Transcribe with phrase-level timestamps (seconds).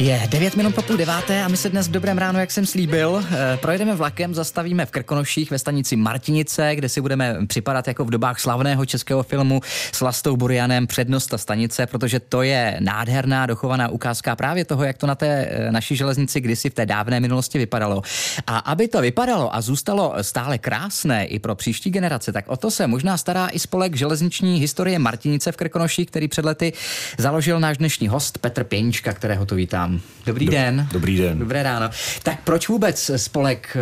[0.00, 2.66] Je 9 minut po půl deváté a my se dnes v dobrém ráno, jak jsem
[2.66, 8.04] slíbil, eh, projedeme vlakem, zastavíme v Krkonoších ve stanici Martinice, kde si budeme připadat jako
[8.04, 9.60] v dobách slavného českého filmu
[9.92, 14.98] s Lastou Burianem přednost ta stanice, protože to je nádherná dochovaná ukázka právě toho, jak
[14.98, 18.02] to na té eh, naší železnici kdysi v té dávné minulosti vypadalo.
[18.46, 22.70] A aby to vypadalo a zůstalo stále krásné i pro příští generace, tak o to
[22.70, 26.72] se možná stará i spolek železniční historie Martinice v Krkonoších, který před lety
[27.18, 29.89] založil náš dnešní host Petr Pěnička, kterého tu vítám.
[30.26, 30.88] Dobrý Do, den.
[30.92, 31.38] Dobrý den.
[31.38, 31.90] Dobré ráno.
[32.22, 33.76] Tak proč vůbec spolek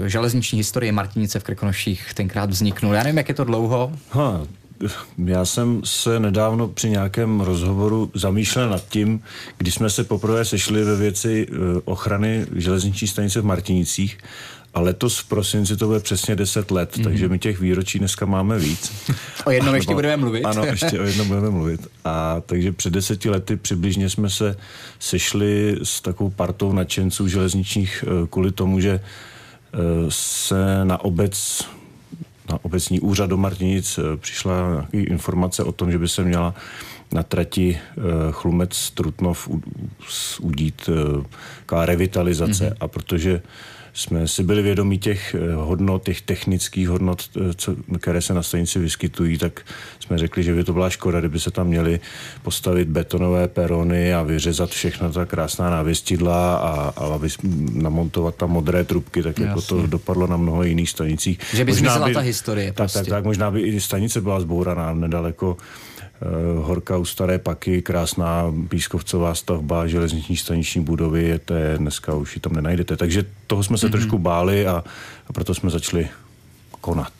[0.00, 2.94] uh, železniční historie Martinice v Krkonoších tenkrát vzniknul?
[2.94, 3.92] Já nevím, jak je to dlouho.
[4.10, 4.40] Ha,
[5.24, 9.20] já jsem se nedávno při nějakém rozhovoru zamýšlel nad tím,
[9.58, 14.18] když jsme se poprvé sešli ve věci uh, ochrany železniční stanice v Martinicích
[14.74, 17.04] a letos v prosinci to bude přesně 10 let, mm-hmm.
[17.04, 19.10] takže my těch výročí dneska máme víc.
[19.44, 20.44] O jednom ještě budeme mluvit.
[20.44, 21.86] Ano, ještě o jednom budeme mluvit.
[22.04, 24.56] A takže před deseti lety přibližně jsme se
[24.98, 31.64] sešli s takovou partou nadšenců železničních eh, kvůli tomu, že eh, se na obec
[32.50, 36.54] na obecní úřad do Martinic eh, přišla informace o tom, že by se měla
[37.12, 37.78] na trati
[38.30, 39.48] Chlumec Trutnov
[40.40, 40.88] udít
[41.84, 42.76] revitalizace mm-hmm.
[42.80, 43.42] a protože
[43.94, 48.42] jsme si byli vědomí těch eh, hodnot, těch technických hodnot, eh, co, které se na
[48.42, 49.60] stanici vyskytují, tak
[50.00, 52.00] jsme řekli, že by to byla škoda, kdyby se tam měli
[52.42, 57.20] postavit betonové perony a vyřezat všechno ta krásná návěstidla a, a
[57.72, 59.48] namontovat tam modré trubky, tak Jasně.
[59.48, 61.38] jako to dopadlo na mnoho jiných stanicích.
[61.54, 62.66] Že by zmizela ta historie.
[62.66, 62.98] Tak, prostě.
[62.98, 65.56] tak, tak, možná by i stanice byla zbouraná nedaleko
[66.60, 72.40] horka u Staré Paky, krásná pískovcová stavba, železniční staniční budovy, to je dneska už ji
[72.40, 72.96] tam nenajdete.
[72.96, 73.90] Takže toho jsme se mm-hmm.
[73.90, 74.84] trošku báli a,
[75.28, 76.08] a proto jsme začali
[76.84, 77.12] konat.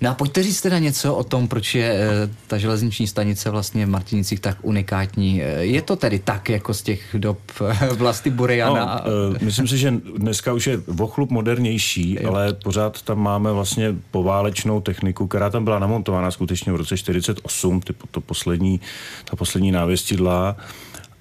[0.00, 3.86] No a pojďte říct teda něco o tom, proč je e, ta železniční stanice vlastně
[3.86, 5.42] v Martinicích tak unikátní.
[5.42, 7.38] Eh, je to tedy tak, jako z těch dob
[7.82, 9.02] e, vlasti Burejana?
[9.06, 12.30] No, myslím si, že dneska už je vochlup modernější, jo.
[12.30, 17.80] ale pořád tam máme vlastně poválečnou techniku, která tam byla namontována skutečně v roce 48,
[17.80, 18.80] ty, to poslední,
[19.24, 20.56] ta poslední návěstidla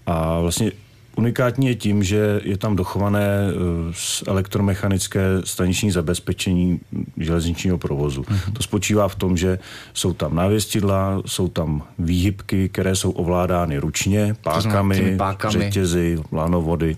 [0.05, 0.71] a vlastně
[1.19, 3.93] Unikátní je tím, že je tam dochované eh,
[4.27, 6.79] elektromechanické staniční zabezpečení
[7.17, 8.21] železničního provozu.
[8.21, 8.53] Uh-huh.
[8.53, 9.59] To spočívá v tom, že
[9.93, 15.53] jsou tam návěstidla, jsou tam výhybky, které jsou ovládány ručně, pákami, pákami.
[15.53, 16.97] řetězy, lanovody.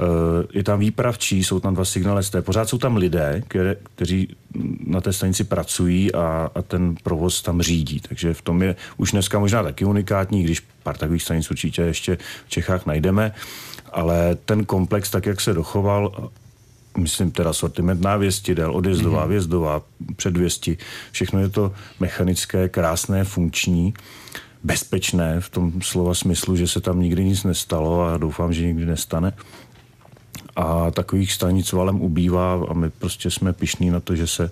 [0.00, 4.36] Eh, je tam výpravčí, jsou tam dva signalisté, pořád jsou tam lidé, které, kteří
[4.86, 8.00] na té stanici pracují a, a ten provoz tam řídí.
[8.08, 12.18] Takže v tom je už dneska možná taky unikátní, když pár takových stanic určitě ještě
[12.46, 13.32] v Čechách najdeme,
[13.92, 16.30] ale ten komplex, tak jak se dochoval,
[16.98, 19.28] myslím teda sortiment návěstidel, odjezdová, mm-hmm.
[19.28, 19.82] vězdová,
[20.16, 20.78] předvěsti,
[21.12, 23.94] všechno je to mechanické, krásné, funkční
[24.64, 28.86] bezpečné v tom slova smyslu, že se tam nikdy nic nestalo a doufám, že nikdy
[28.86, 29.32] nestane
[30.56, 34.50] a takových stanic valem ubývá a my prostě jsme pišní na to, že se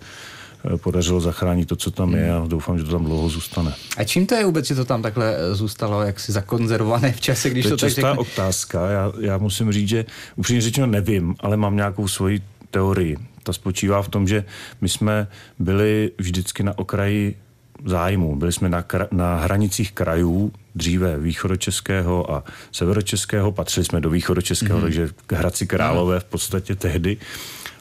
[0.77, 3.75] podařilo zachránit to, co tam je a doufám, že to tam dlouho zůstane.
[3.97, 7.51] A čím to je vůbec, že to tam takhle eh, zůstalo jaksi zakonzervované v čase,
[7.51, 8.13] když to, to tak řekne?
[8.13, 8.91] otázka.
[8.91, 10.05] Já, já musím říct, že
[10.37, 13.17] upřímně řečeno nevím, ale mám nějakou svoji teorii.
[13.43, 14.45] Ta spočívá v tom, že
[14.81, 17.37] my jsme byli vždycky na okraji
[17.85, 18.37] zájmu.
[18.37, 24.83] Byli jsme na, na hranicích krajů, dříve východočeského a severočeského, patřili jsme do východočeského, mm-hmm.
[24.83, 27.17] takže k Hradci Králové v podstatě tehdy.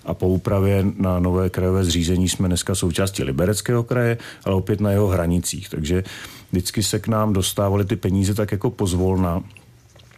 [0.07, 4.91] A po úpravě na nové krajové zřízení jsme dneska součástí Libereckého kraje, ale opět na
[4.91, 5.69] jeho hranicích.
[5.69, 6.03] Takže
[6.51, 9.43] vždycky se k nám dostávaly ty peníze tak jako pozvolna.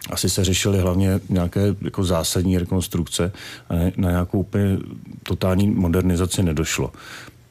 [0.10, 3.32] Asi se řešily hlavně nějaké jako zásadní rekonstrukce
[3.70, 4.78] a na nějakou úplně
[5.24, 6.92] totální modernizaci nedošlo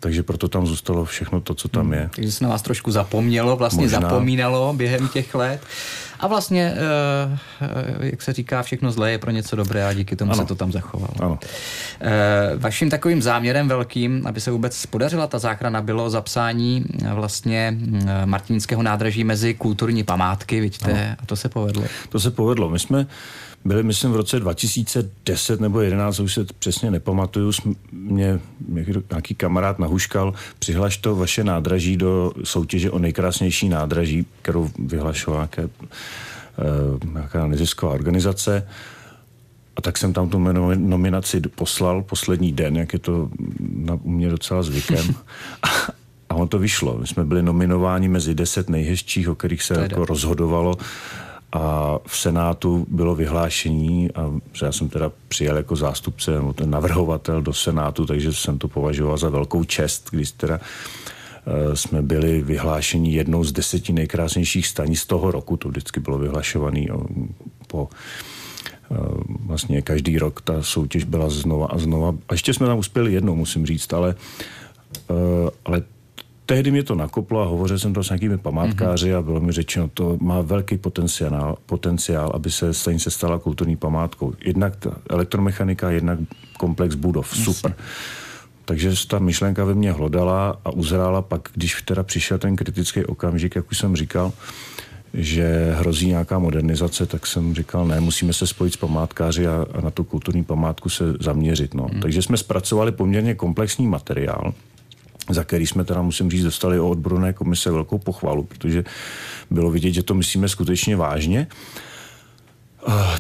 [0.01, 1.93] takže proto tam zůstalo všechno to, co tam hmm.
[1.93, 2.11] je.
[2.15, 4.01] Takže se na vás trošku zapomnělo, vlastně Možná.
[4.01, 5.61] zapomínalo během těch let.
[6.21, 10.17] A vlastně, eh, eh, jak se říká, všechno zlé je pro něco dobré a díky
[10.17, 10.43] tomu ano.
[10.43, 11.15] se to tam zachovalo.
[11.21, 11.39] Ano.
[12.01, 16.85] Eh, vaším takovým záměrem velkým, aby se vůbec podařila ta záchrana, bylo zapsání
[17.15, 17.79] vlastně
[18.25, 21.85] Martinského nádraží mezi kulturní památky, vidíte, a to se povedlo.
[22.09, 22.71] To se povedlo.
[22.71, 23.07] My jsme
[23.65, 27.53] byli, myslím, v roce 2010 nebo 11, už se přesně nepamatuju,
[27.93, 28.41] mě
[29.11, 35.65] nějaký kamarád nahuškal, přihlaš to vaše nádraží do soutěže o nejkrásnější nádraží, kterou vyhlašovala uh,
[37.13, 38.69] nějaká nezisková organizace.
[39.77, 40.39] A tak jsem tam tu
[40.75, 43.29] nominaci poslal poslední den, jak je to
[43.61, 45.15] na, u mě docela zvykem.
[45.63, 45.69] A,
[46.29, 46.99] a on to vyšlo.
[47.01, 50.77] My jsme byli nominováni mezi deset nejhezčích, o kterých se jako rozhodovalo
[51.53, 54.31] a v Senátu bylo vyhlášení a
[54.63, 59.19] já jsem teda přijel jako zástupce nebo ten navrhovatel do Senátu, takže jsem to považoval
[59.19, 60.63] za velkou čest, když teda uh,
[61.75, 66.87] jsme byli vyhlášení jednou z deseti nejkrásnějších staní z toho roku, to vždycky bylo vyhlašované
[67.67, 67.89] po
[69.47, 72.15] vlastně každý rok ta soutěž byla znova a znova.
[72.29, 74.15] A ještě jsme tam uspěli jednou, musím říct, ale,
[75.65, 75.83] ale
[76.47, 79.91] tehdy mě to nakoplo a hovořil jsem to s nějakými památkáři a bylo mi řečeno,
[79.95, 84.35] to má velký potenciál, potenciál aby se stanice stala kulturní památkou.
[84.45, 86.19] Jednak ta elektromechanika, jednak
[86.59, 87.37] komplex budov.
[87.37, 87.75] Super.
[88.69, 93.57] Takže ta myšlenka ve mně hlodala a uzrála pak, když teda přišel ten kritický okamžik,
[93.57, 94.33] jak už jsem říkal,
[95.15, 99.81] že hrozí nějaká modernizace, tak jsem říkal, ne, musíme se spojit s památkáři a, a
[99.81, 101.75] na tu kulturní památku se zaměřit.
[101.75, 101.89] No.
[101.93, 102.01] Hmm.
[102.01, 104.55] Takže jsme zpracovali poměrně komplexní materiál,
[105.31, 108.85] za který jsme teda, musím říct, dostali o odborné komise velkou pochvalu, protože
[109.51, 111.47] bylo vidět, že to myslíme skutečně vážně.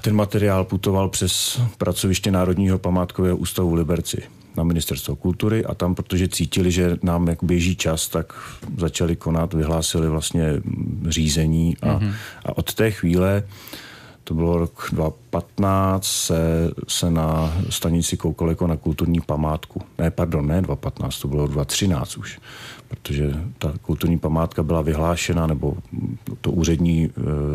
[0.00, 4.22] Ten materiál putoval přes pracoviště Národního památkového ústavu v Liberci
[4.58, 8.32] na ministerstvo kultury a tam, protože cítili, že nám jak běží čas, tak
[8.76, 10.62] začali konat, vyhlásili vlastně
[11.08, 12.12] řízení a, mm-hmm.
[12.44, 13.42] a od té chvíle
[14.28, 19.82] to bylo rok 2015, se, se na stanici koukalo jako na kulturní památku.
[19.98, 22.40] Ne, pardon, ne 2015, to bylo 2013 už,
[22.88, 25.76] protože ta kulturní památka byla vyhlášena, nebo
[26.40, 27.10] to úřední e,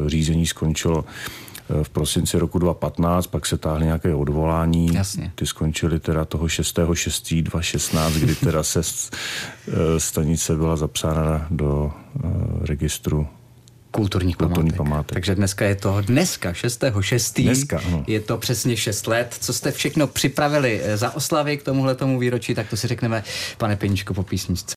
[0.10, 1.06] řízení skončilo
[1.84, 4.94] v prosinci roku 2015, pak se táhly nějaké odvolání.
[4.94, 5.32] Jasně.
[5.36, 12.30] Ty skončily teda toho 6.6.2016, kdy teda se eh, stanice byla zapsána do eh,
[12.62, 13.28] registru
[13.92, 14.78] kulturních Kulturní památek.
[14.78, 15.14] památek.
[15.14, 17.44] Takže dneska je to dneska, 6.6.
[17.44, 18.04] Dneska, ano.
[18.08, 19.36] Je to přesně 6 let.
[19.40, 23.24] Co jste všechno připravili eh, za oslavy k tomuhle tomu výročí, tak to si řekneme,
[23.58, 24.76] pane Peničko, po písničce.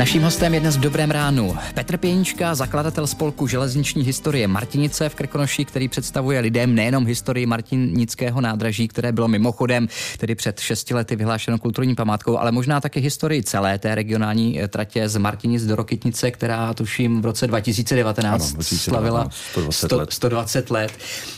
[0.00, 5.14] Naším hostem je dnes v Dobrém ránu Petr Pěnička, zakladatel spolku železniční historie Martinice v
[5.14, 9.88] Krkonoši, který představuje lidem nejenom historii Martinického nádraží, které bylo mimochodem
[10.18, 14.68] tedy před šesti lety vyhlášeno kulturní památkou, ale možná také historii celé té regionální eh,
[14.68, 20.12] tratě z Martinic do Rokytnice, která tuším v roce 2019, ano, 2019 slavila 120 let.
[20.12, 20.92] 120 let.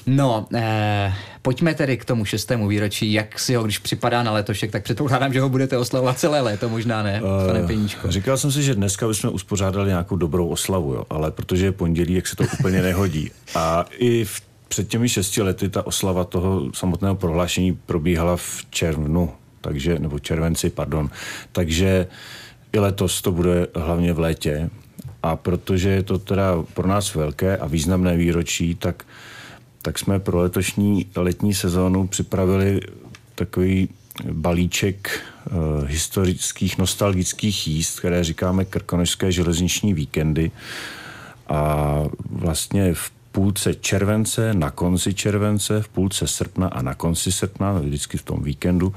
[0.07, 3.13] No, eh, Pojďme tedy k tomu šestému výročí.
[3.13, 6.69] Jak si ho, když připadá na letošek, tak předpokládám, že ho budete oslavovat celé léto,
[6.69, 8.11] možná ne, uh, pane Peníčko.
[8.11, 12.15] Říkal jsem si, že dneska bychom uspořádali nějakou dobrou oslavu, jo, ale protože je pondělí,
[12.15, 13.31] jak se to úplně nehodí.
[13.55, 19.31] A i v, před těmi šesti lety ta oslava toho samotného prohlášení probíhala v červnu,
[19.61, 21.11] takže, nebo červenci, pardon.
[21.53, 22.07] Takže
[22.73, 24.71] i letos to bude hlavně v létě.
[25.23, 29.05] A protože je to teda pro nás velké a významné výročí, tak
[29.83, 32.81] tak jsme pro letošní letní sezónu připravili
[33.35, 33.89] takový
[34.33, 35.21] balíček
[35.51, 40.51] uh, historických nostalgických jíst, které říkáme krkonožské železniční víkendy.
[41.49, 47.73] A vlastně v půlce července, na konci července, v půlce srpna a na konci srpna,
[47.73, 48.95] vždycky v tom víkendu,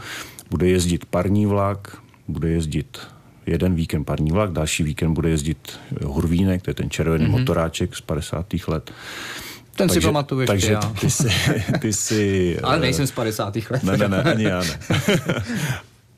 [0.50, 1.98] bude jezdit parní vlak,
[2.28, 2.98] bude jezdit
[3.46, 7.40] jeden víkend parní vlak, další víkend bude jezdit Hurvínek, to je ten červený mm-hmm.
[7.40, 8.46] motoráček z 50.
[8.68, 8.92] let.
[9.75, 10.81] Ten takže, si pamatuju ještě Takže já.
[10.81, 11.30] ty jsi...
[11.80, 13.56] Ty jsi Ale nejsem z 50.
[13.69, 13.83] let.
[13.83, 14.80] Ne, ne, ne, ani já ne.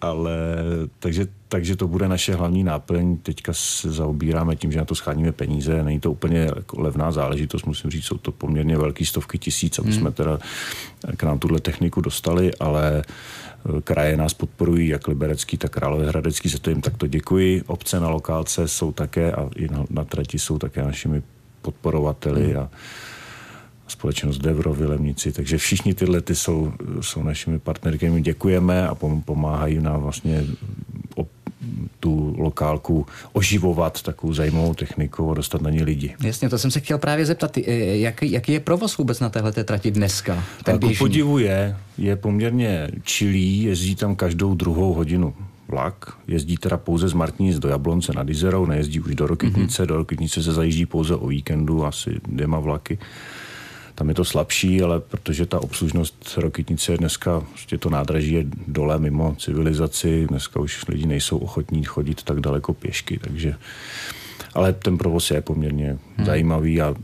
[0.02, 0.38] Ale
[1.00, 3.18] takže, takže to bude naše hlavní náplň.
[3.18, 5.84] Teďka se zaobíráme tím, že na to scháníme peníze.
[5.84, 9.90] Není to úplně jako levná záležitost, musím říct, jsou to poměrně velké stovky tisíc, aby
[9.90, 10.00] hmm.
[10.00, 10.40] jsme teda
[11.18, 16.58] k nám tuhle techniku dostali, ale eh, kraje nás podporují, jak Liberecký, tak Královéhradecký, za
[16.58, 17.64] to jim takto děkuji.
[17.68, 21.22] Obce na lokálce jsou také a i na, na trati jsou také našimi
[21.62, 22.60] podporovateli hmm.
[22.60, 22.70] a
[23.88, 28.96] společnost Devro v Vilemnici, takže všichni tyhle ty jsou, jsou našimi partnery, my děkujeme a
[29.26, 30.46] pomáhají nám vlastně
[32.00, 36.16] tu lokálku oživovat takovou zajímavou technikou a dostat na ně lidi.
[36.24, 39.92] Jasně, to jsem se chtěl právě zeptat, jaký, jaký je provoz vůbec na téhle trati
[39.92, 40.44] dneska?
[40.64, 45.34] Ten Ku podivu je, je poměrně čilý, jezdí tam každou druhou hodinu
[45.68, 49.88] vlak, jezdí teda pouze z Martinic do Jablonce nad Izerou, nejezdí už do Rokytnice, mm-hmm.
[49.88, 52.98] do Rokytnice se zajíždí pouze o víkendu, asi dvěma vlaky.
[53.98, 58.46] Tam je to slabší, ale protože ta obslužnost Rokytnice je dneska, prostě to nádraží je
[58.68, 63.56] dole mimo civilizaci, dneska už lidi nejsou ochotní chodit tak daleko pěšky, takže
[64.54, 66.26] ale ten provoz je poměrně hmm.
[66.26, 66.96] zajímavý a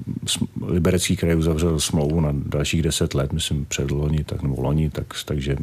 [0.66, 5.06] Liberecký kraj uzavřel smlouvu na dalších deset let, myslím před loni, tak, nebo loni, tak,
[5.26, 5.56] takže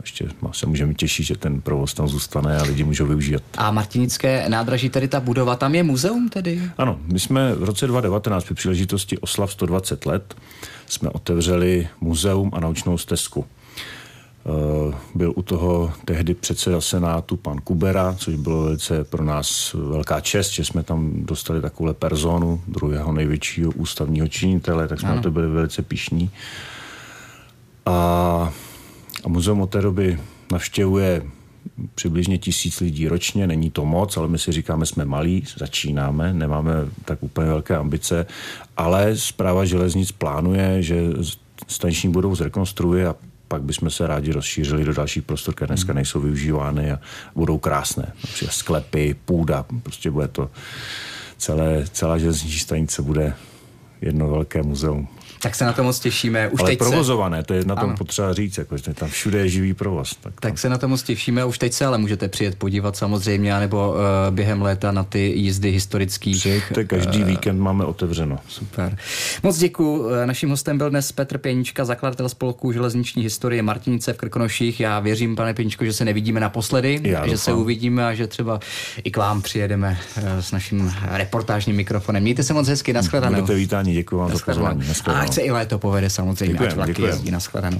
[0.00, 3.42] ještě se můžeme těšit, že ten provoz tam zůstane a lidi můžou využít.
[3.58, 6.62] A Martinické nádraží, tedy ta budova, tam je muzeum tedy?
[6.78, 10.34] Ano, my jsme v roce 2019 při příležitosti oslav 120 let
[10.86, 13.44] jsme otevřeli muzeum a naučnou stezku.
[14.46, 20.20] Eh, byl u toho tehdy předseda Senátu pan Kubera, což bylo velice pro nás velká
[20.20, 25.16] čest, že jsme tam dostali takovou personu, druhého největšího ústavního činitele, tak jsme ano.
[25.16, 26.30] na to byli velice pišní.
[29.40, 30.20] Muzeum od té doby
[30.52, 31.22] navštěvuje
[31.94, 36.72] přibližně tisíc lidí ročně, není to moc, ale my si říkáme, jsme malí, začínáme, nemáme
[37.04, 38.26] tak úplně velké ambice,
[38.76, 41.02] ale zpráva železnic plánuje, že
[41.68, 43.16] staniční budou zrekonstruuje a
[43.48, 47.00] pak bychom se rádi rozšířili do dalších prostor, které dneska nejsou využívány a
[47.34, 48.12] budou krásné.
[48.24, 50.50] Například sklepy, půda, prostě bude to
[51.38, 53.34] celé, celá železniční stanice bude
[54.02, 55.08] jedno velké muzeum.
[55.42, 56.48] Tak se na to moc těšíme.
[56.48, 57.44] Už Ale teď provozované, se...
[57.44, 57.96] to je na tom ano.
[57.98, 60.16] potřeba říct, jako, že tam všude je živý provoz.
[60.20, 61.44] Tak, tak se na to moc těšíme.
[61.44, 63.96] Už teď se ale můžete přijet podívat samozřejmě, nebo uh,
[64.34, 66.32] během léta na ty jízdy historický.
[66.32, 68.38] Přijďte, každý uh, víkend máme otevřeno.
[68.48, 68.98] Super.
[69.42, 70.10] Moc děkuji.
[70.10, 74.80] Eh, naším hostem byl dnes Petr Pěnička, zakladatel spolku železniční historie Martinice v Krkonoších.
[74.80, 77.38] Já věřím, pane Pěničko, že se nevidíme naposledy, Já že doufám.
[77.38, 78.60] se uvidíme a že třeba
[79.04, 82.22] i k vám přijedeme uh, s naším reportážním mikrofonem.
[82.22, 83.40] Mějte se moc hezky, nashledanou.
[83.40, 86.90] Budete vítáni, děkuji vám za pozvání ať se i léto povede samozřejmě, děkujem, ať vlaky
[86.92, 87.10] děkujem.
[87.10, 87.78] jezdí na shledanou.